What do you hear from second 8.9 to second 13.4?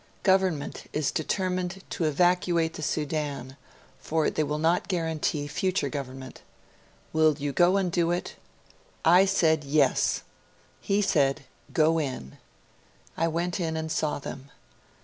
I said: "Yes." He said: "Go in." I